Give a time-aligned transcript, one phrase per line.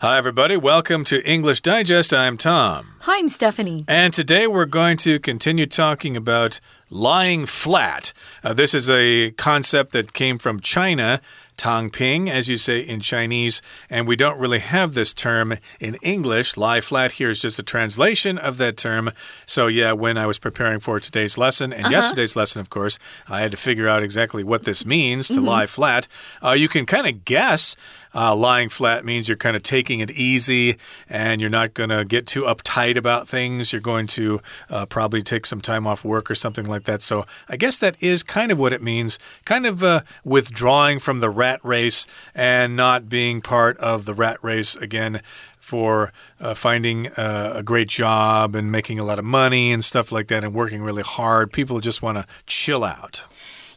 [0.00, 0.56] Hi, everybody.
[0.56, 2.14] Welcome to English Digest.
[2.14, 2.94] I'm Tom.
[3.00, 3.84] Hi, I'm Stephanie.
[3.88, 8.12] And today we're going to continue talking about lying flat.
[8.44, 11.20] Uh, this is a concept that came from China.
[11.56, 15.96] Tang Ping, as you say in Chinese, and we don't really have this term in
[16.02, 16.56] English.
[16.56, 19.10] Lie flat here is just a translation of that term.
[19.44, 21.96] So, yeah, when I was preparing for today's lesson and uh -huh.
[21.96, 25.46] yesterday's lesson, of course, I had to figure out exactly what this means to mm
[25.46, 25.58] -hmm.
[25.58, 26.08] lie flat.
[26.42, 27.76] Uh, you can kind of guess
[28.18, 30.76] uh, lying flat means you're kind of taking it easy
[31.08, 33.72] and you're not going to get too uptight about things.
[33.72, 37.00] You're going to uh, probably take some time off work or something like that.
[37.00, 41.20] So I guess that is kind of what it means kind of uh, withdrawing from
[41.20, 45.20] the rat race and not being part of the rat race again
[45.60, 50.10] for uh, finding uh, a great job and making a lot of money and stuff
[50.10, 51.52] like that and working really hard.
[51.52, 53.28] People just want to chill out.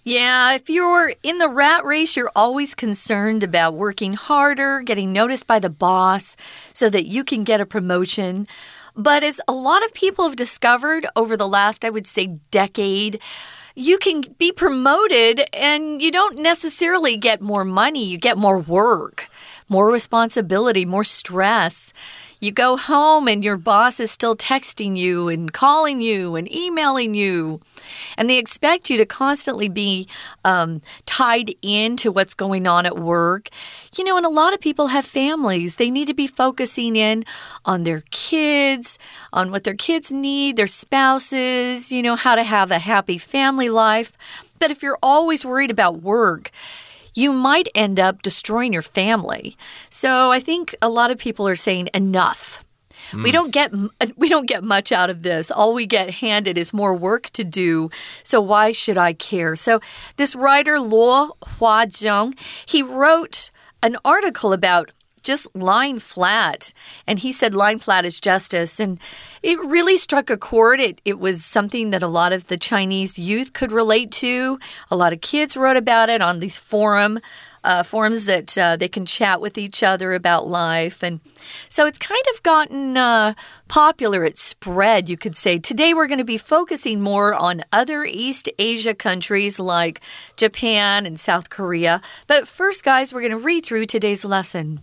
[0.04, 5.46] Yeah, if you're in the rat race, you're always concerned about working harder, getting noticed
[5.46, 6.36] by the boss
[6.74, 8.48] so that you can get a promotion.
[8.96, 13.22] But as a lot of people have discovered over the last, I would say, decade,
[13.76, 19.30] you can be promoted and you don't necessarily get more money, you get more work,
[19.70, 21.94] more responsibility, more stress.
[22.42, 27.14] You go home and your boss is still texting you and calling you and emailing
[27.14, 27.62] you.
[28.18, 30.08] And they expect you to constantly be
[30.44, 33.50] um, tied into what's going on at work.
[33.96, 35.76] You know, and a lot of people have families.
[35.76, 37.26] They need to be focusing in
[37.64, 38.98] on their kids,
[39.32, 43.70] on what their kids need, their spouses, you know, how to have a happy family
[43.70, 44.14] life.
[44.58, 46.50] But if you're always worried about work,
[47.14, 49.56] you might end up destroying your family.
[49.90, 52.64] So I think a lot of people are saying enough.
[53.12, 53.24] Mm.
[53.24, 53.74] We don't get
[54.16, 55.52] we don't get much out of this.
[55.52, 57.90] All we get handed is more work to do.
[58.24, 59.56] So why should I care?
[59.56, 59.82] So
[60.18, 63.52] this writer Luo Huazhong, he wrote
[63.84, 64.92] an article about
[65.24, 66.74] just lying flat.
[67.08, 68.80] And he said lying flat is justice.
[68.80, 69.00] And
[69.44, 70.80] it really struck a chord.
[70.80, 74.60] It, it was something that a lot of the Chinese youth could relate to.
[74.90, 77.20] A lot of kids wrote about it on these forum.
[77.64, 81.04] Uh, forums that uh, they can chat with each other about life.
[81.04, 81.20] And
[81.70, 83.36] so it's kind of gotten uh,
[83.68, 84.26] popular.
[84.26, 85.60] It's spread, you could say.
[85.60, 90.02] Today we're going to be focusing more on other East Asia countries like
[90.38, 92.02] Japan and South Korea.
[92.26, 94.82] But first, guys, we're going to read through today's lesson.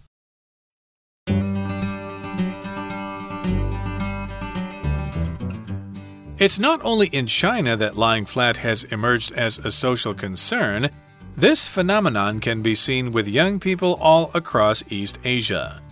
[6.38, 10.88] It's not only in China that lying flat has emerged as a social concern.
[11.34, 15.82] This phenomenon can be seen with young people all across East Asia.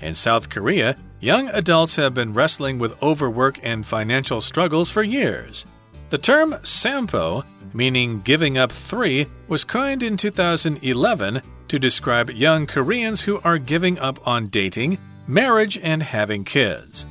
[0.00, 5.66] In South Korea, young adults have been wrestling with overwork and financial struggles for years.
[6.10, 7.42] The term sampo,
[7.74, 13.98] meaning giving up three, was coined in 2011 to describe young Koreans who are giving
[13.98, 17.06] up on dating, marriage, and having kids.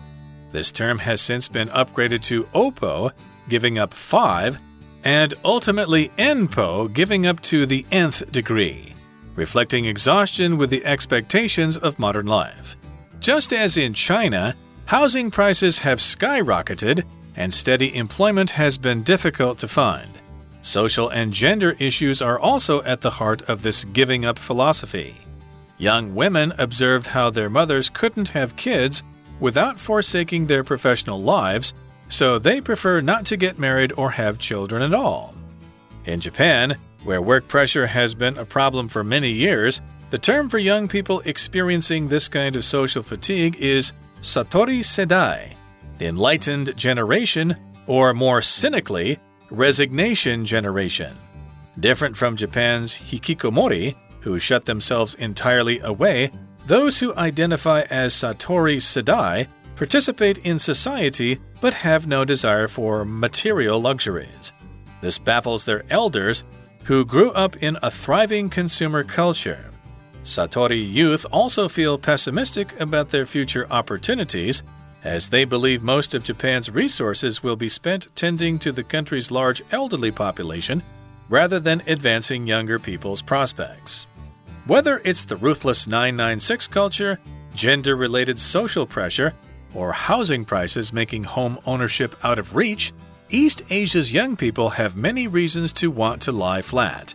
[0.55, 3.11] This term has since been upgraded to OPO,
[3.49, 4.57] giving up 5,
[5.03, 8.95] and ultimately NPO, giving up to the nth degree,
[9.35, 12.77] reflecting exhaustion with the expectations of modern life.
[13.19, 14.55] Just as in China,
[14.85, 17.03] housing prices have skyrocketed
[17.35, 20.11] and steady employment has been difficult to find.
[20.61, 25.17] Social and gender issues are also at the heart of this giving up philosophy.
[25.77, 29.03] Young women observed how their mothers couldn't have kids
[29.40, 31.73] without forsaking their professional lives,
[32.07, 35.35] so they prefer not to get married or have children at all.
[36.06, 40.59] In Japan, where work pressure has been a problem for many years, the term for
[40.59, 45.53] young people experiencing this kind of social fatigue is Satori Sedai,
[45.97, 47.56] the enlightened generation,
[47.88, 49.19] or more cynically,
[49.50, 51.16] resignation generation.
[51.79, 56.31] Different from Japan's hikikomori, who shut themselves entirely away
[56.67, 63.79] those who identify as Satori Sedai participate in society but have no desire for material
[63.79, 64.53] luxuries.
[65.01, 66.43] This baffles their elders,
[66.83, 69.71] who grew up in a thriving consumer culture.
[70.23, 74.63] Satori youth also feel pessimistic about their future opportunities,
[75.03, 79.61] as they believe most of Japan's resources will be spent tending to the country's large
[79.71, 80.81] elderly population
[81.29, 84.07] rather than advancing younger people's prospects.
[84.67, 87.19] Whether it's the ruthless 996 culture,
[87.53, 89.35] gender related social pressure,
[89.75, 92.91] or housing prices making home ownership out of reach,
[93.29, 97.13] East Asia's young people have many reasons to want to lie flat.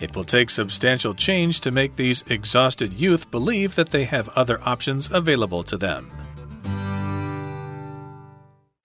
[0.00, 4.60] It will take substantial change to make these exhausted youth believe that they have other
[4.64, 6.10] options available to them.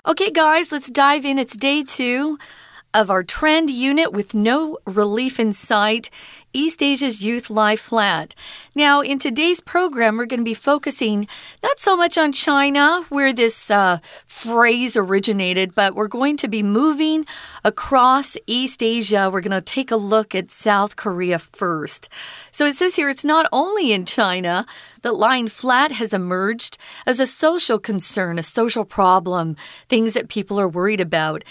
[0.06, 1.40] Okay, guys, let's dive in.
[1.40, 2.38] It's day two
[2.94, 6.10] of our trend unit with no relief in sight.
[6.54, 8.36] East Asia's Youth Lie Flat.
[8.76, 11.28] Now, in today's program, we're going to be focusing
[11.64, 16.62] not so much on China, where this uh, phrase originated, but we're going to be
[16.62, 17.26] moving
[17.64, 19.30] across East Asia.
[19.32, 22.08] We're going to take a look at South Korea first.
[22.52, 24.66] So it says here it's not only in China
[25.02, 29.56] that lying flat has emerged as a social concern, a social problem,
[29.90, 31.44] things that people are worried about.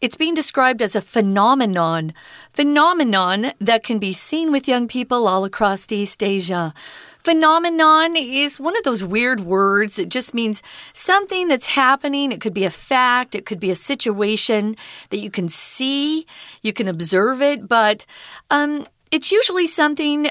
[0.00, 2.14] It's being described as a phenomenon,
[2.52, 6.74] phenomenon that can be seen with young people all across East Asia.
[7.18, 9.98] Phenomenon is one of those weird words.
[9.98, 10.62] It just means
[10.92, 12.32] something that's happening.
[12.32, 14.76] It could be a fact, it could be a situation
[15.10, 16.26] that you can see,
[16.62, 18.06] you can observe it, but
[18.50, 20.30] um, it's usually something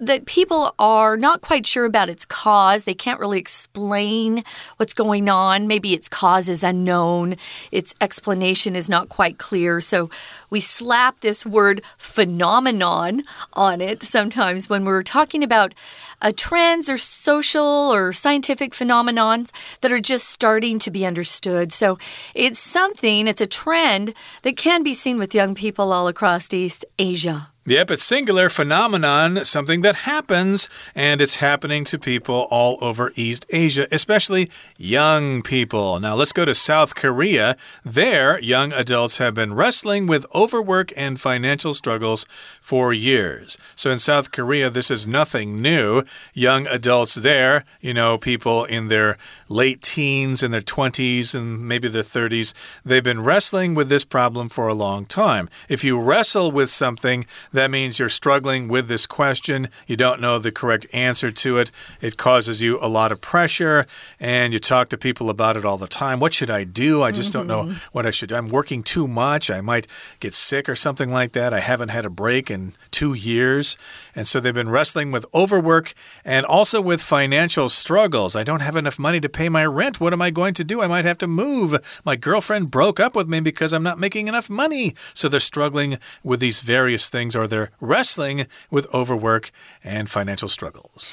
[0.00, 2.84] that people are not quite sure about its cause.
[2.84, 4.42] They can't really explain
[4.78, 5.66] what's going on.
[5.66, 7.36] Maybe its cause is unknown,
[7.70, 9.80] its explanation is not quite clear.
[9.80, 10.08] So
[10.48, 15.74] we slap this word phenomenon on it sometimes when we're talking about
[16.22, 19.50] uh, trends or social or scientific phenomenons
[19.82, 21.72] that are just starting to be understood.
[21.72, 21.98] So
[22.34, 26.84] it's something, it's a trend that can be seen with young people all across East
[26.98, 27.49] Asia.
[27.66, 33.44] Yep, it's singular phenomenon, something that happens, and it's happening to people all over East
[33.50, 36.00] Asia, especially young people.
[36.00, 37.58] Now let's go to South Korea.
[37.84, 42.24] There, young adults have been wrestling with overwork and financial struggles
[42.62, 43.58] for years.
[43.76, 46.02] So in South Korea, this is nothing new.
[46.32, 49.18] Young adults there, you know, people in their
[49.50, 52.54] late teens, in their 20s, and maybe their 30s,
[52.86, 55.50] they've been wrestling with this problem for a long time.
[55.68, 59.68] If you wrestle with something, that means you're struggling with this question.
[59.86, 61.70] You don't know the correct answer to it.
[62.00, 63.86] It causes you a lot of pressure,
[64.18, 66.20] and you talk to people about it all the time.
[66.20, 67.02] What should I do?
[67.02, 67.46] I just mm -hmm.
[67.46, 67.88] don't know mm-hmm.
[67.92, 68.36] what I should do.
[68.36, 69.50] I'm working too much.
[69.50, 69.86] I might
[70.20, 71.52] get sick or something like that.
[71.52, 73.76] I haven't had a break in two years.
[74.14, 75.94] And so they've been wrestling with overwork
[76.24, 78.36] and also with financial struggles.
[78.36, 80.00] I don't have enough money to pay my rent.
[80.00, 80.82] What am I going to do?
[80.82, 82.00] I might have to move.
[82.04, 84.94] My girlfriend broke up with me because I'm not making enough money.
[85.14, 89.50] So they're struggling with these various things or they're wrestling with overwork
[89.82, 91.12] and financial struggles.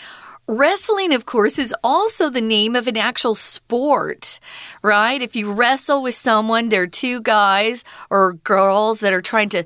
[0.50, 4.40] Wrestling, of course, is also the name of an actual sport,
[4.82, 5.22] right?
[5.22, 9.66] If you wrestle with someone, there are two guys or girls that are trying to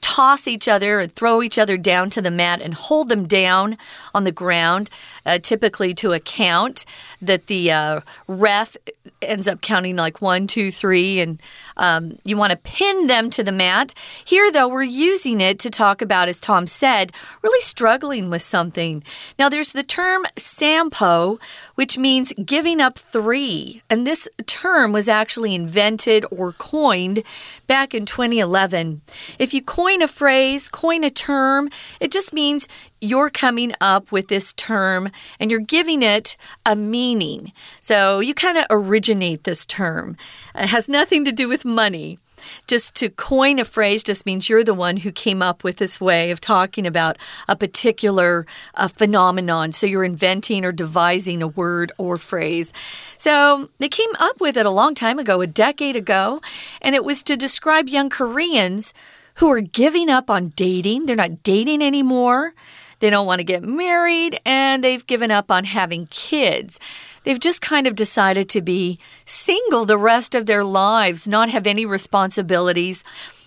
[0.00, 3.76] toss each other and throw each other down to the mat and hold them down
[4.14, 4.90] on the ground,
[5.24, 6.84] uh, typically to a count
[7.20, 8.76] that the uh, ref
[9.22, 11.40] ends up counting like one, two, three, and
[11.76, 13.94] um, you want to pin them to the mat.
[14.24, 17.12] Here, though, we're using it to talk about, as Tom said,
[17.42, 19.02] really struggling with something.
[19.38, 21.38] Now, there's the term sampo,
[21.74, 23.82] which means giving up three.
[23.88, 27.22] And this term was actually invented or coined
[27.66, 29.02] back in 2011.
[29.38, 31.70] If you coin a phrase, coin a term,
[32.00, 32.68] it just means
[33.00, 36.36] you're coming up with this term and you're giving it
[36.66, 37.52] a meaning.
[37.80, 40.16] So you kind of originate this term.
[40.54, 42.18] It has nothing to do with money.
[42.66, 46.00] Just to coin a phrase just means you're the one who came up with this
[46.00, 47.18] way of talking about
[47.48, 49.72] a particular uh, phenomenon.
[49.72, 52.72] So you're inventing or devising a word or phrase.
[53.18, 56.40] So they came up with it a long time ago, a decade ago,
[56.80, 58.94] and it was to describe young Koreans
[59.38, 61.06] who are giving up on dating.
[61.06, 62.54] They're not dating anymore.
[63.00, 66.80] They don't want to get married and they've given up on having kids.
[67.22, 71.66] They've just kind of decided to be single the rest of their lives, not have
[71.66, 73.04] any responsibilities.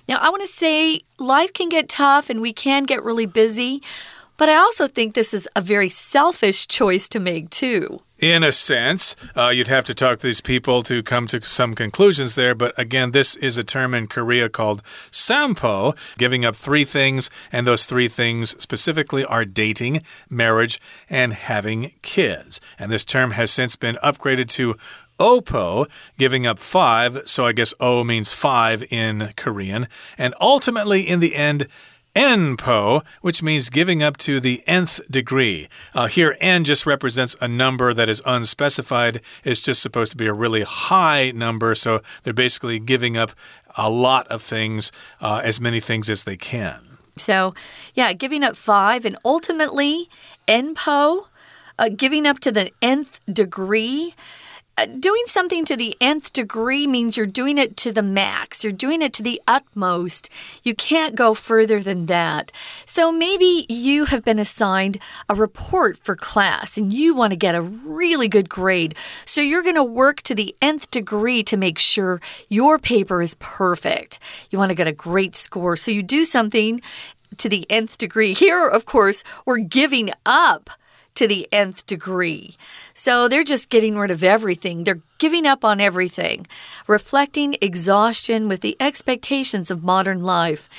[0.07, 3.81] Now, I want to say life can get tough and we can get really busy,
[4.37, 7.99] but I also think this is a very selfish choice to make, too.
[8.21, 11.73] In a sense, uh, you'd have to talk to these people to come to some
[11.73, 12.53] conclusions there.
[12.53, 17.31] But again, this is a term in Korea called sampo, giving up three things.
[17.51, 22.61] And those three things specifically are dating, marriage, and having kids.
[22.77, 24.75] And this term has since been upgraded to
[25.19, 27.23] Opo, giving up five.
[27.25, 29.87] So I guess O means five in Korean.
[30.15, 31.67] And ultimately, in the end,
[32.15, 35.69] NPO, which means giving up to the nth degree.
[35.93, 39.21] Uh, here, N just represents a number that is unspecified.
[39.43, 43.31] It's just supposed to be a really high number, so they're basically giving up
[43.77, 44.91] a lot of things,
[45.21, 46.97] uh, as many things as they can.
[47.17, 47.53] So,
[47.93, 50.09] yeah, giving up five, and ultimately,
[50.47, 51.27] NPO,
[51.77, 54.15] uh, giving up to the nth degree.
[54.77, 58.71] Uh, doing something to the nth degree means you're doing it to the max, you're
[58.71, 60.29] doing it to the utmost.
[60.63, 62.51] You can't go further than that.
[62.85, 64.97] So maybe you have been assigned
[65.27, 68.95] a report for class and you want to get a really good grade.
[69.25, 73.35] So you're going to work to the nth degree to make sure your paper is
[73.35, 74.19] perfect.
[74.51, 75.75] You want to get a great score.
[75.75, 76.81] So you do something
[77.37, 78.33] to the nth degree.
[78.33, 80.69] Here, of course, we're giving up
[81.15, 82.55] to the nth degree.
[82.93, 84.83] So they're just getting rid of everything.
[84.83, 86.47] They're giving up on everything,
[86.87, 90.69] reflecting exhaustion with the expectations of modern life.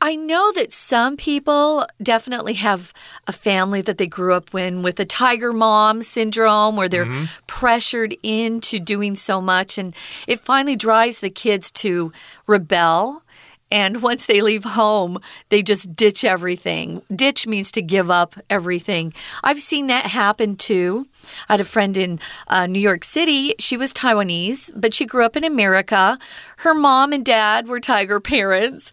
[0.00, 2.92] I know that some people definitely have
[3.26, 7.26] a family that they grew up in with a tiger mom syndrome where they're mm
[7.26, 7.28] -hmm.
[7.46, 9.94] pressured into doing so much and
[10.26, 12.12] it finally drives the kids to
[12.46, 13.22] rebel
[13.70, 15.18] and once they leave home,
[15.48, 17.02] they just ditch everything.
[17.14, 19.12] Ditch means to give up everything.
[19.42, 21.06] I've seen that happen too.
[21.48, 23.54] I had a friend in uh, New York City.
[23.58, 26.18] She was Taiwanese, but she grew up in America.
[26.58, 28.92] Her mom and dad were tiger parents.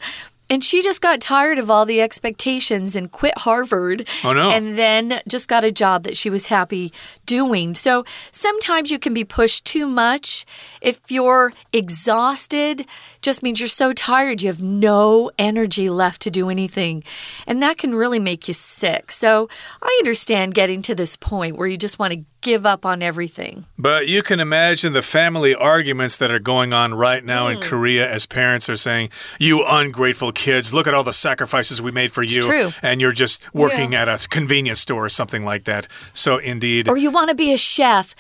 [0.50, 4.08] And she just got tired of all the expectations and quit Harvard.
[4.24, 4.52] Oh, no.
[4.52, 6.92] And then just got a job that she was happy
[7.26, 7.74] doing.
[7.74, 10.46] So sometimes you can be pushed too much.
[10.82, 12.86] If you're exhausted,
[13.24, 17.04] just means you're so tired, you have no energy left to do anything.
[17.48, 19.12] And that can really make you sick.
[19.12, 19.50] So
[19.82, 23.66] I understand getting to this point where you just want to give up on everything.
[23.78, 27.52] But you can imagine the family arguments that are going on right now mm.
[27.52, 27.64] in hmm.
[27.64, 32.12] Korea as parents are saying, You ungrateful kids, look at all the sacrifices we made
[32.12, 32.72] for you.
[32.84, 34.04] And you're just working yeah.
[34.04, 35.88] at a convenience store or something like that.
[36.14, 36.88] So, indeed.
[36.88, 38.14] Or you want to be a chef.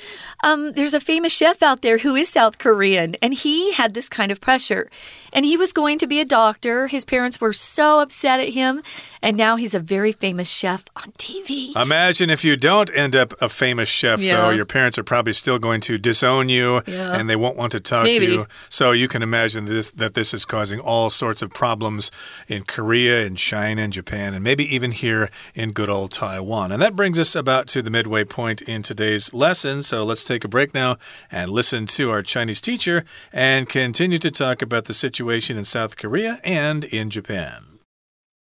[0.44, 4.10] Um, there's a famous chef out there who is South Korean, and he had this
[4.10, 4.90] kind of pressure.
[5.32, 6.88] And he was going to be a doctor.
[6.88, 8.84] His parents were so upset at him,
[9.24, 11.76] and now he's a very famous chef on TV.
[11.78, 14.36] Imagine if you don't end up a famous chef, yeah.
[14.36, 14.50] though.
[14.50, 17.14] Your parents are probably still going to disown you, yeah.
[17.14, 18.26] and they won't want to talk Maybe.
[18.28, 18.48] to you.
[18.68, 22.12] So you can imagine this that this is causing all sorts of problems
[22.50, 26.74] in Korea, in China, in Japan, and maybe even here in good old Taiwan.
[26.74, 29.84] And that brings us about to the midway point in today's lesson.
[29.84, 30.98] So let's take a break now
[31.32, 35.96] and listen to our Chinese teacher and continue to talk about the situation in South
[35.96, 37.73] Korea and in Japan.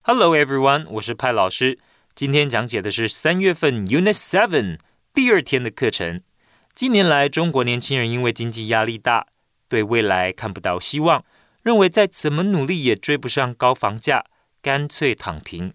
[0.03, 1.77] Hello everyone，我是派老师。
[2.15, 4.79] 今天讲解的是三月份 Unit Seven
[5.13, 6.24] 第二天的课程。
[6.74, 9.27] 近年来，中国年轻人因为经济压力大，
[9.70, 11.24] 对未来看不到希望，
[11.62, 14.25] 认为再怎么努力也追不上高房价，
[14.63, 15.72] 干脆躺平。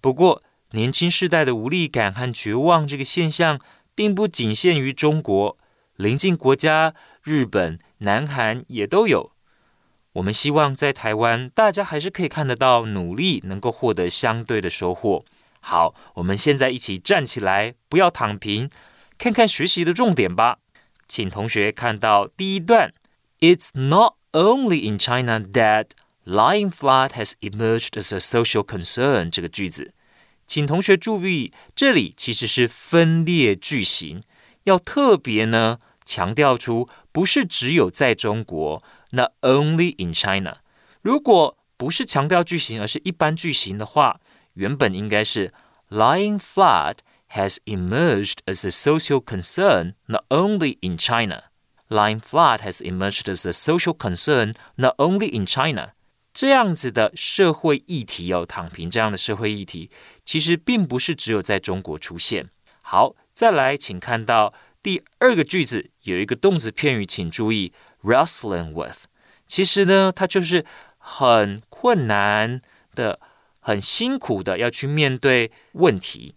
[0.00, 3.60] 不过，年轻世代的无力感和绝望这个现象
[3.94, 5.56] 并不仅限于中国，
[5.94, 9.30] 邻近国家日本、南韩也都有。
[10.14, 15.24] 我们希望在台湾，大家还是可以看得到努力能够获得相对的收获。
[15.60, 18.68] 好，我们现在一起站起来，不要躺平，
[19.16, 20.58] 看看学习的重点吧。
[21.06, 22.92] 请同学看到第一段
[23.38, 25.90] ：It's not only in China that
[26.24, 29.30] lying flat has emerged as a social concern。
[29.30, 29.92] 这个句子。
[30.46, 34.24] 请同学注意，这里其实是分裂句型，
[34.64, 40.57] 要特别呢强调出不是只有在中国，那 only in China。
[41.01, 44.19] 如果不是强调句型，而是一般句型的话，
[44.53, 45.53] 原本应该是
[45.89, 46.97] lying flat
[47.31, 51.43] has emerged as a social concern not only in China.
[51.87, 55.91] Lying flat has emerged as a social concern not only in China.
[56.33, 59.89] 这样子的社会议题哦，躺平这样的社会议题，
[60.25, 62.49] 其实并不是只有在中国出现。
[62.81, 67.72] 好，再来，请看到 第二个句子有一个动词片语，请注意
[68.02, 69.04] ，wrestling with。
[69.46, 70.64] 其实呢，它就是
[70.96, 72.62] 很困难
[72.94, 73.20] 的、
[73.58, 76.34] 很辛苦的要去面对问题。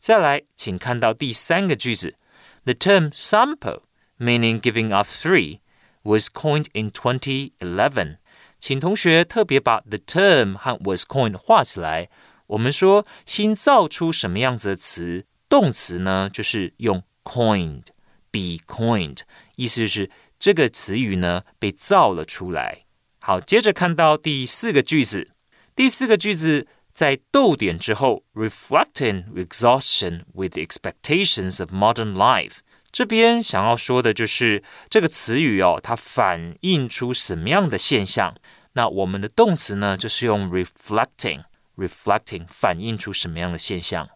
[0.00, 2.16] 再来，请看到第三个句子
[2.64, 3.82] ，the term sample
[4.18, 5.60] meaning giving up three
[6.02, 8.16] was coined in 2011。
[8.58, 12.10] 请同学特别把 the term 和 was coined 画起来。
[12.48, 19.18] 我们说新造出什么样子的词，动词呢，就是用 coined，be coined，
[19.56, 22.84] 意思就是这个词语呢被造了出来。
[23.20, 25.30] 好，接着看到第四个句子，
[25.76, 32.58] 第四个句子在逗点之后，reflecting exhaustion with expectations of modern life。
[32.90, 38.34] 这边想要说的就是这个词语哦，它反映出什么样的现象？
[38.72, 44.08] 那我们的动词呢，就是用 reflecting，reflecting 反映出什么样的现象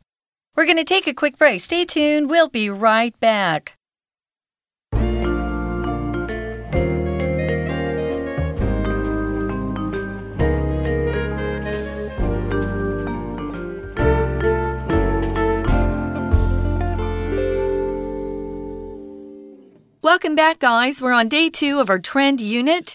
[0.54, 1.60] ？We're going to take a quick break.
[1.60, 2.30] Stay tuned.
[2.30, 3.76] We'll be right back.
[20.02, 21.00] Welcome back, guys.
[21.00, 22.94] We're on day two of our trend unit.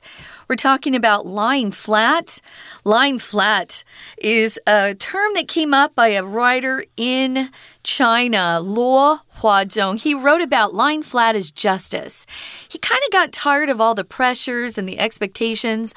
[0.49, 2.41] We're talking about lying flat.
[2.83, 3.83] Lying flat
[4.17, 7.51] is a term that came up by a writer in
[7.83, 10.01] China, Luo Huazhong.
[10.01, 12.25] He wrote about lying flat as justice.
[12.67, 15.93] He kind of got tired of all the pressures and the expectations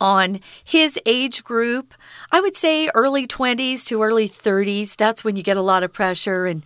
[0.00, 1.94] on his age group.
[2.32, 4.96] I would say early 20s to early 30s.
[4.96, 6.64] That's when you get a lot of pressure and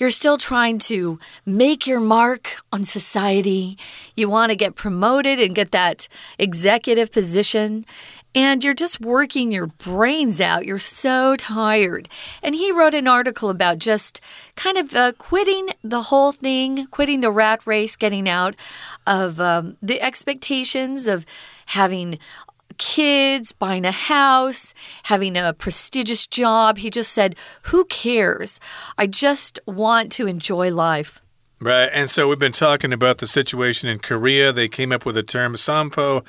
[0.00, 3.76] you're still trying to make your mark on society.
[4.16, 7.84] You want to get promoted and get that executive position
[8.34, 10.64] and you're just working your brains out.
[10.64, 12.08] You're so tired.
[12.42, 14.20] And he wrote an article about just
[14.54, 18.54] kind of uh, quitting the whole thing, quitting the rat race, getting out
[19.06, 21.26] of um, the expectations of
[21.66, 22.18] having
[22.78, 24.74] kids, buying a house,
[25.04, 26.78] having a prestigious job.
[26.78, 28.60] He just said, Who cares?
[28.98, 31.22] I just want to enjoy life.
[31.62, 31.90] Right.
[31.92, 34.50] And so we've been talking about the situation in Korea.
[34.50, 36.24] They came up with the term sampo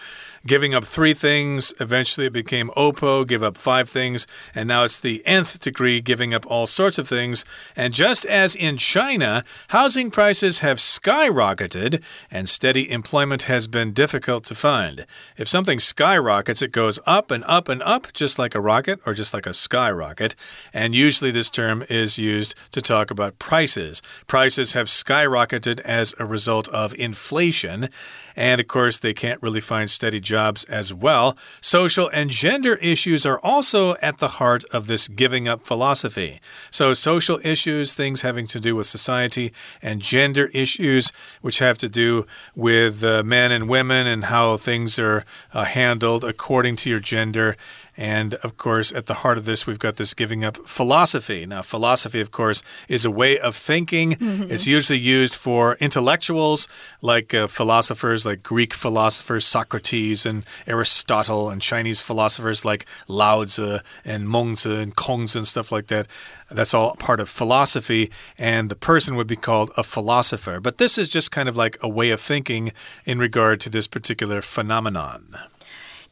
[0.46, 1.74] giving up three things.
[1.80, 4.26] Eventually, it became Opo, give up five things.
[4.56, 7.46] And now it's the nth degree, giving up all sorts of things.
[7.76, 14.44] And just as in China, housing prices have skyrocketed and steady employment has been difficult
[14.46, 15.06] to find.
[15.38, 19.14] If something skyrockets, it goes up and up and up, just like a rocket or
[19.14, 20.36] just like a skyrocket.
[20.74, 24.02] And usually, this term is used to talk about prices.
[24.28, 27.90] Prices have skyrocketed as a result of inflation.
[28.36, 31.38] And of course, they can't really find steady jobs as well.
[31.60, 36.40] Social and gender issues are also at the heart of this giving up philosophy.
[36.70, 41.12] So, social issues, things having to do with society, and gender issues,
[41.42, 46.24] which have to do with uh, men and women and how things are uh, handled
[46.24, 47.58] according to your gender.
[48.02, 51.46] And of course, at the heart of this, we've got this giving up philosophy.
[51.46, 54.18] Now, philosophy, of course, is a way of thinking.
[54.18, 54.52] Mm -hmm.
[54.52, 56.68] It's usually used for intellectuals,
[57.02, 63.78] like uh, philosophers, like Greek philosophers, Socrates and Aristotle, and Chinese philosophers like Lao Tzu
[64.04, 66.08] and Mengzi and Kongzi and stuff like that.
[66.56, 70.60] That's all part of philosophy, and the person would be called a philosopher.
[70.60, 72.74] But this is just kind of like a way of thinking
[73.06, 75.22] in regard to this particular phenomenon.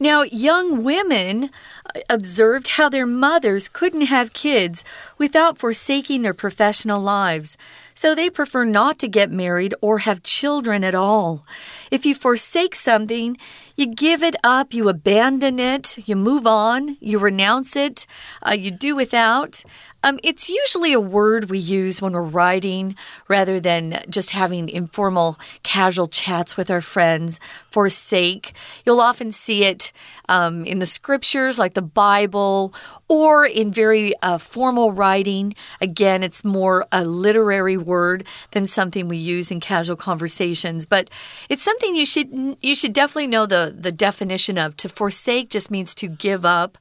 [0.01, 1.50] Now, young women
[1.86, 4.86] uh, observed how their mothers couldn't have kids
[5.18, 7.58] without forsaking their professional lives.
[7.94, 11.44] So they prefer not to get married or have children at all.
[11.91, 13.38] If you forsake something,
[13.80, 18.06] you give it up, you abandon it, you move on, you renounce it,
[18.46, 19.63] uh, you do without.
[20.04, 22.96] Um, it's usually a word we use when we're writing
[23.30, 27.39] rather than just having informal, casual chats with our friends.
[27.72, 28.54] Forsake.
[28.86, 29.94] You'll often see it
[30.28, 32.74] um, in the scriptures like the Bible
[33.10, 35.56] or in very uh, formal writing.
[35.82, 41.10] Again, it's more a literary word than something we use in casual conversations, but
[41.50, 44.78] it's something you should you should definitely know the the definition of.
[44.78, 46.78] To forsake just means to give up.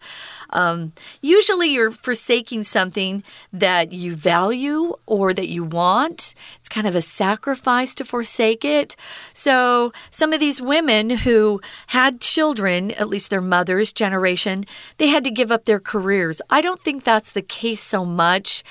[0.51, 6.35] Um, usually, you're forsaking something that you value or that you want.
[6.59, 8.97] It's kind of a sacrifice to forsake it.
[9.33, 14.65] So, some of these women who had children, at least their mother's generation,
[14.97, 16.41] they had to give up their careers.
[16.51, 18.63] I don't think that's the case so much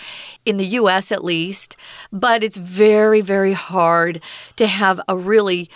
[0.45, 1.77] in the US at least,
[2.11, 4.21] but it's very, very hard
[4.55, 5.69] to have a really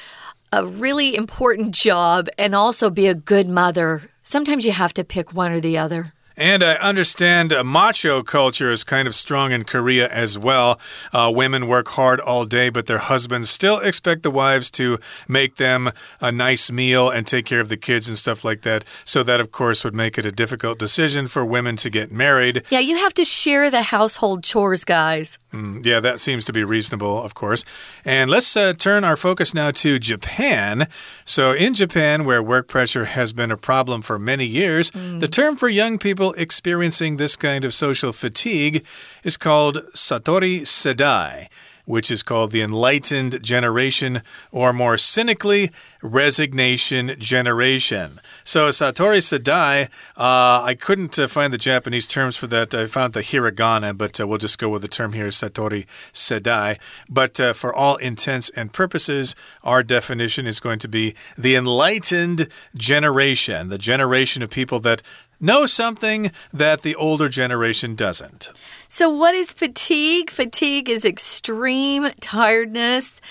[0.53, 5.33] a really important job and also be a good mother Sometimes you have to pick
[5.33, 6.13] one or the other.
[6.37, 10.79] And I understand uh, macho culture is kind of strong in Korea as well.
[11.11, 15.57] Uh, women work hard all day, but their husbands still expect the wives to make
[15.57, 15.91] them
[16.21, 18.85] a nice meal and take care of the kids and stuff like that.
[19.03, 22.63] So, that, of course, would make it a difficult decision for women to get married.
[22.69, 25.39] Yeah, you have to share the household chores, guys.
[25.53, 27.65] Mm, yeah, that seems to be reasonable, of course.
[28.05, 30.87] And let's uh, turn our focus now to Japan.
[31.25, 35.19] So, in Japan, where work pressure has been a problem for many years, mm.
[35.19, 38.85] the term for young people experiencing this kind of social fatigue
[39.25, 41.49] is called Satori Sedai
[41.85, 48.19] which is called the Enlightened Generation, or more cynically, Resignation Generation.
[48.43, 49.85] So, Satori Sedai,
[50.17, 52.73] uh, I couldn't uh, find the Japanese terms for that.
[52.73, 56.79] I found the hiragana, but uh, we'll just go with the term here, Satori Sedai.
[57.09, 62.47] But uh, for all intents and purposes, our definition is going to be the enlightened
[62.75, 65.01] generation, the generation of people that
[65.39, 68.51] know something that the older generation doesn't.
[68.93, 70.29] So, what is fatigue?
[70.29, 73.21] Fatigue is extreme tiredness.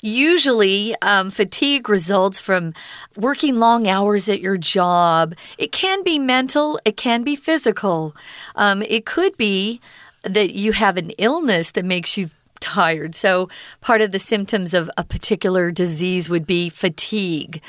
[0.00, 2.72] Usually, um, fatigue results from
[3.16, 5.34] working long hours at your job.
[5.58, 8.14] It can be mental, it can be physical.
[8.54, 9.80] Um, it could be
[10.22, 13.14] that you have an illness that makes you tired.
[13.14, 13.48] So,
[13.80, 17.62] part of the symptoms of a particular disease would be fatigue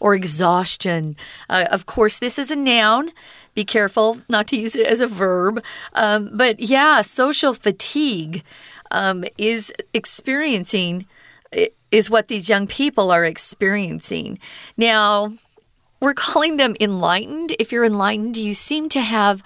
[0.00, 1.16] or exhaustion.
[1.48, 3.12] Uh, of course, this is a noun.
[3.54, 5.62] Be careful not to use it as a verb.
[5.94, 8.42] Um, but yeah, social fatigue
[8.90, 11.06] um, is experiencing,
[11.90, 14.38] is what these young people are experiencing.
[14.76, 15.32] Now,
[16.00, 17.54] we're calling them enlightened.
[17.58, 19.42] If you're enlightened, you seem to have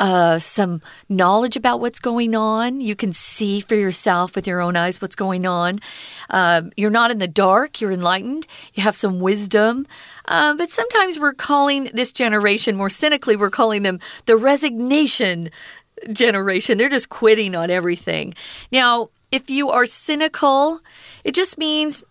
[0.00, 2.80] uh, some knowledge about what's going on.
[2.80, 5.80] You can see for yourself with your own eyes what's going on.
[6.28, 8.46] Uh, you're not in the dark, you're enlightened.
[8.74, 9.86] You have some wisdom.
[10.26, 15.50] Uh, but sometimes we're calling this generation, more cynically, we're calling them the resignation
[16.12, 16.78] generation.
[16.78, 18.34] They're just quitting on everything.
[18.72, 20.80] Now, if you are cynical,
[21.24, 22.02] it just means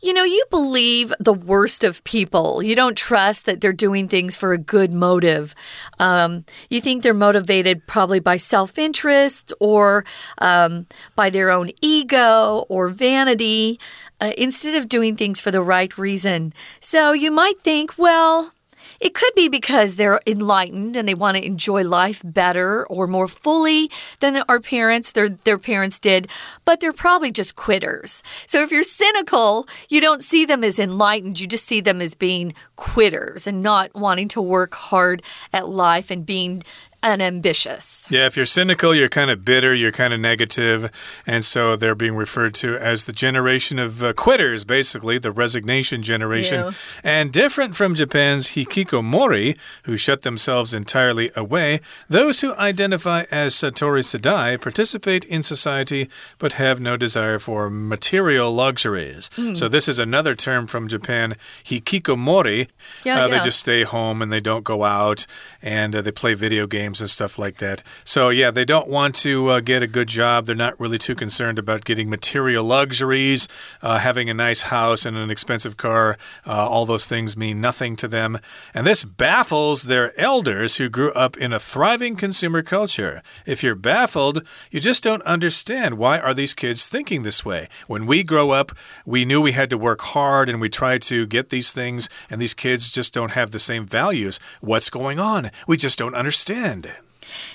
[0.00, 2.62] you know, you believe the worst of people.
[2.62, 5.54] You don't trust that they're doing things for a good motive.
[5.98, 10.04] Um, you think they're motivated probably by self interest or
[10.38, 13.80] um, by their own ego or vanity.
[14.20, 16.52] Uh, instead of doing things for the right reason.
[16.80, 18.52] So you might think, well,
[19.00, 23.28] it could be because they're enlightened and they want to enjoy life better or more
[23.28, 26.28] fully than our parents, their, their parents did,
[26.64, 28.22] but they're probably just quitters.
[28.46, 32.14] So if you're cynical, you don't see them as enlightened, you just see them as
[32.14, 35.22] being quitters and not wanting to work hard
[35.52, 36.62] at life and being
[37.02, 38.06] unambitious.
[38.10, 40.90] Yeah, if you're cynical, you're kind of bitter, you're kind of negative,
[41.26, 46.02] and so they're being referred to as the generation of uh, quitters, basically, the resignation
[46.02, 46.64] generation.
[46.64, 46.72] Yeah.
[47.04, 54.02] And different from Japan's hikikomori, who shut themselves entirely away, those who identify as Satori
[54.02, 56.08] Sedai participate in society
[56.38, 59.28] but have no desire for material luxuries.
[59.36, 59.56] Mm.
[59.56, 62.68] So this is another term from Japan, hikikomori.
[63.04, 63.38] Yeah, uh, yeah.
[63.38, 65.26] They just stay home and they don't go out
[65.62, 67.82] and uh, they play video games games and stuff like that.
[68.04, 70.46] So, yeah, they don't want to uh, get a good job.
[70.46, 73.46] They're not really too concerned about getting material luxuries,
[73.82, 76.16] uh, having a nice house and an expensive car.
[76.46, 78.38] Uh, all those things mean nothing to them.
[78.72, 83.22] And this baffles their elders who grew up in a thriving consumer culture.
[83.44, 87.68] If you're baffled, you just don't understand why are these kids thinking this way.
[87.86, 88.72] When we grow up,
[89.04, 92.40] we knew we had to work hard and we tried to get these things, and
[92.40, 94.40] these kids just don't have the same values.
[94.60, 95.50] What's going on?
[95.66, 96.77] We just don't understand.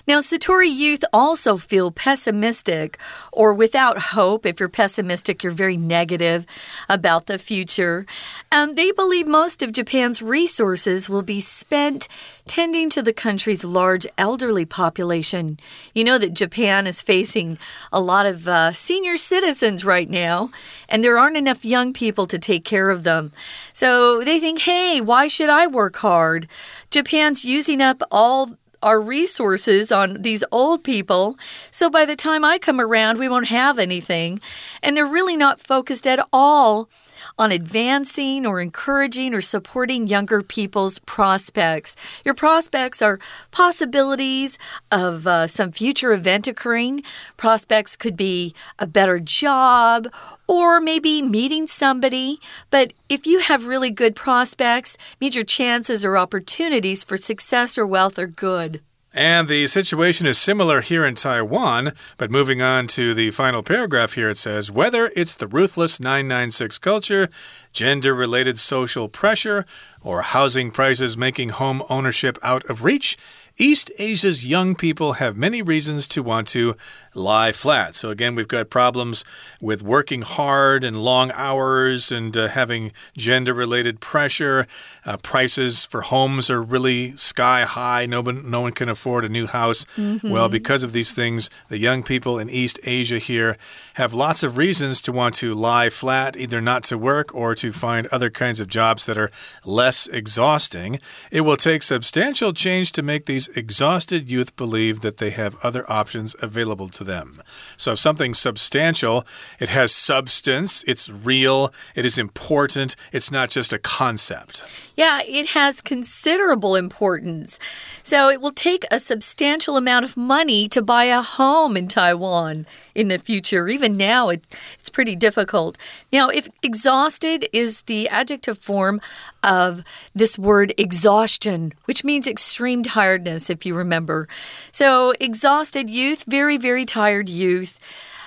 [0.08, 2.98] Now, Satori youth also feel pessimistic
[3.32, 4.46] or without hope.
[4.46, 6.46] If you're pessimistic, you're very negative
[6.90, 8.06] about the future.
[8.52, 12.08] Um, they believe most of Japan's resources will be spent
[12.46, 15.60] tending to the country's large elderly population.
[15.94, 17.58] You know that Japan is facing
[17.92, 20.52] a lot of uh, senior citizens right now,
[20.90, 23.32] and there aren't enough young people to take care of them.
[23.72, 26.48] So they think, hey, why should I work hard?
[26.92, 31.38] Japan's using up all our resources on these old people.
[31.72, 34.40] So by the time I come around, we won't have anything.
[34.82, 36.90] And they're really not focused at all
[37.38, 41.96] on advancing or encouraging or supporting younger people's prospects.
[42.24, 43.20] Your prospects are
[43.52, 44.58] possibilities
[44.92, 47.04] of uh, some future event occurring.
[47.38, 50.08] Prospects could be a better job
[50.48, 52.40] or maybe meeting somebody.
[52.70, 57.86] But if you have really good prospects, means your chances or opportunities for success or
[57.86, 58.82] wealth are good.
[59.16, 64.14] And the situation is similar here in Taiwan, but moving on to the final paragraph
[64.14, 67.30] here, it says whether it's the ruthless 996 culture,
[67.72, 69.68] gender related social pressure,
[70.02, 73.16] or housing prices making home ownership out of reach,
[73.58, 76.76] East Asia's young people have many reasons to want to
[77.14, 77.94] lie flat.
[77.94, 79.24] So, again, we've got problems
[79.62, 84.66] with working hard and long hours and uh, having gender related pressure.
[85.06, 88.08] Uh, prices for homes are really sky high.
[88.08, 89.86] No one, no one can afford a new house.
[89.98, 90.32] Mm -hmm.
[90.32, 93.58] Well, because of these things, the young people in East Asia here
[93.94, 97.72] have lots of reasons to want to lie flat, either not to work or to
[97.72, 99.30] find other kinds of jobs that are
[99.64, 101.00] less exhausting.
[101.30, 105.90] It will take substantial change to make these exhausted youth believe that they have other
[105.92, 107.42] options available to them.
[107.78, 109.26] So, if something's substantial,
[109.60, 114.70] it has substance, it's real, it is important, it's not just a concept.
[114.96, 117.60] Yeah, it has considerable importance.
[118.04, 122.66] So, it will take a substantial amount of money to buy a home in Taiwan
[122.96, 123.68] in the future.
[123.68, 124.46] Even now, it,
[124.80, 125.78] it's pretty difficult.
[126.12, 129.02] Now, if exhausted is the adjective form
[129.44, 129.84] of
[130.16, 134.28] this word exhaustion, which means extreme tiredness, if you remember.
[134.72, 137.80] So, exhausted youth, very, very tired youth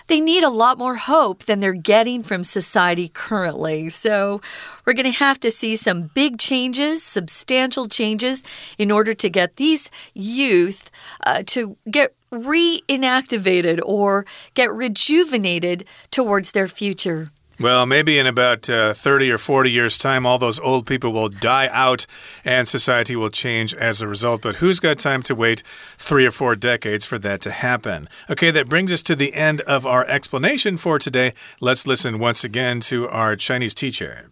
[0.07, 3.91] they need a lot more hope than they're getting from society currently.
[3.91, 4.41] So,
[4.85, 8.45] we're going to have to see some big changes, substantial changes,
[8.79, 10.91] in order to get these youth
[11.25, 17.31] uh, to get reinactivated or get rejuvenated towards their future.
[17.60, 21.30] Well, maybe in about uh, 30 or 40 years' time, all those old people will
[21.30, 22.08] die out
[22.44, 24.42] and society will change as a result.
[24.42, 25.62] But who's got time to wait
[26.00, 28.08] three or four decades for that to happen?
[28.32, 31.34] Okay, that brings us to the end of our explanation for today.
[31.60, 34.32] Let's listen once again to our Chinese teacher.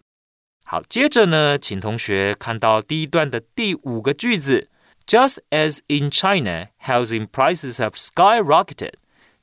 [0.64, 4.68] 好，接着呢，请同学看到第一段的第五个句子，
[5.06, 8.94] Just as in China, housing prices have skyrocketed。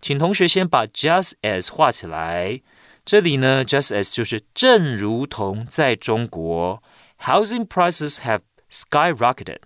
[0.01, 2.61] 请同学先把 just as 画起来。
[3.05, 6.83] 这里呢，just as 就是正如同在中国，
[7.19, 9.59] housing prices have skyrocketed。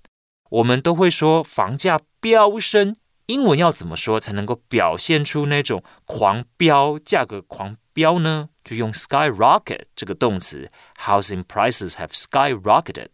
[0.49, 8.49] 我们都会说房价飙升，英文要怎么说才能够表现出那种狂飙、价格狂飙呢？
[8.63, 13.07] 就用 skyrocket 这个动词，housing prices have skyrocketed。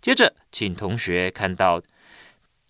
[0.00, 1.82] 接着，请同学看到，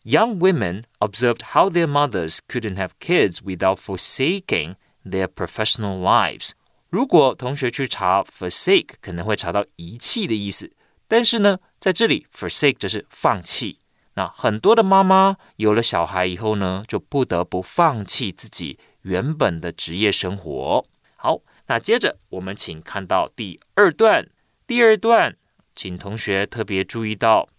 [0.04, 6.50] young women observed how their mothers couldn't have kids without forsaking their professional lives。
[6.93, 10.71] 如果同学去查 forsake，可能会查到遗弃的意思，
[11.07, 13.79] 但是呢，在这里 forsake 就是放弃。
[14.13, 20.85] 那很多的妈妈有了小孩以后呢，就不得不放弃自己原本的职业生活。
[21.15, 21.41] 好。
[21.65, 24.29] 那接着，我们请看到第二段。
[24.67, 25.35] 第二段，
[25.73, 27.49] 请同学特别注意到，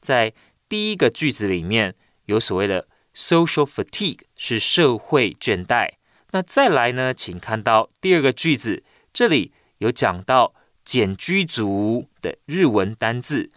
[0.00, 0.32] 在
[0.70, 5.90] 第一个句子里面有所谓的 social fatigue，是社会倦怠。
[6.32, 13.50] 那再来呢，请看到第二个句子，这里有讲到简居族的日文单字，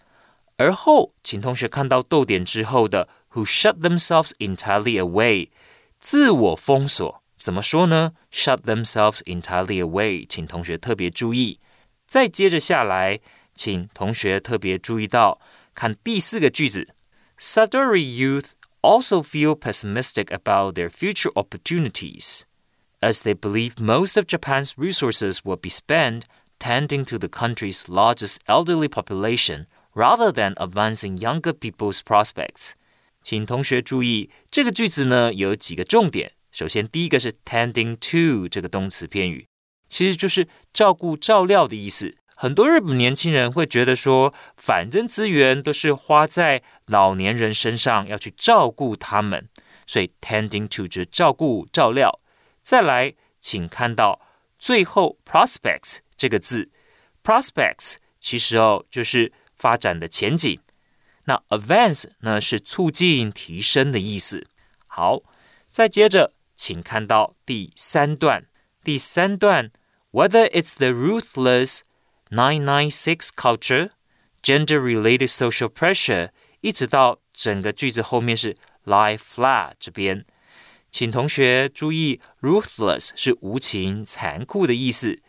[0.57, 5.49] 而后请同学看到逗点之后的 who shut themselves entirely away，
[5.99, 7.23] 自我封锁。
[7.37, 11.59] 怎么说呢？Shut themselves entirely away，请同学特别注意。
[12.07, 13.19] 再接着下来，
[13.53, 15.41] 请同学特别注意到，
[15.75, 16.95] 看第四个句子
[17.37, 22.43] ：Sadori youth also feel pessimistic about their future opportunities,
[23.02, 26.22] as they believe most of Japan's resources will be spent
[26.58, 32.72] tending to the country's largest elderly population rather than advancing younger people's prospects。
[33.22, 36.32] 请同学注意，这个句子呢有几个重点。
[36.50, 39.46] 首先，第一个是 tending to 这个动词片语，
[39.88, 42.16] 其实就是照顾、照料的意思。
[42.34, 49.48] 很多日本年轻人会觉得说，反正资源都是花在老年人身上，要去照顾他们，
[49.86, 52.20] 所以 tending to 就是照顾、照料。
[52.63, 54.19] 再来，请看到
[54.57, 56.71] 最后 prospects 这个字
[57.21, 60.59] ，prospects 其实哦就是发展的前景。
[61.25, 64.47] 那 advance 呢是促进、提升的意思。
[64.87, 65.21] 好，
[65.69, 66.33] 再接着。
[66.55, 68.45] 请看到第三段，
[68.83, 69.71] 第三段
[70.11, 71.79] ，whether it's the ruthless
[72.29, 73.89] nine nine six culture,
[74.43, 76.29] gender-related social pressure，
[76.61, 80.25] 一直到整个句子后面是 lie flat 这边，
[80.93, 85.19] 请同学注意，ruthless 是无情、残酷的意思，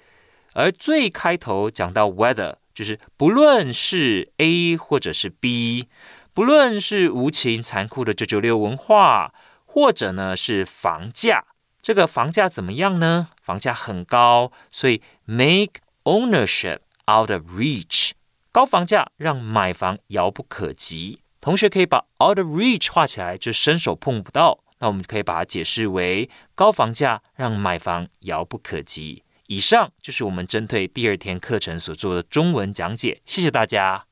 [0.53, 5.89] 而最开头讲到 whether，就是不论是 A 或者是 B，
[6.33, 9.35] 不论是无情、残酷的九九六文化。
[9.67, 11.43] 或者呢是房价，
[11.83, 13.31] 这个房价怎么样呢？
[13.43, 16.79] 房价很高，所以 make ownership
[17.11, 18.13] out of reach，
[18.53, 21.23] 高房价让买房遥不可及。
[21.41, 24.64] 同学可以把 out of reach 画起来，就伸手碰不到。
[24.80, 29.24] 那我们可以把它解释为高房价让买房遥不可及。
[29.48, 33.22] 以上就是我们针对第二天课程所做的中文讲解。
[33.26, 34.06] 谢谢大家。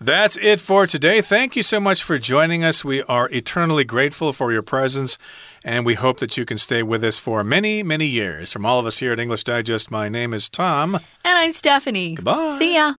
[0.00, 1.22] That's it for today.
[1.22, 2.84] Thank you so much for joining us.
[2.84, 5.16] We are eternally grateful for your presence,
[5.62, 8.52] and we hope that you can stay with us for many, many years.
[8.52, 10.96] From all of us here at English Digest, my name is Tom.
[11.24, 12.16] And I'm Stephanie.
[12.16, 12.56] Goodbye.
[12.58, 12.94] See ya.